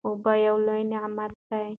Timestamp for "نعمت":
0.91-1.31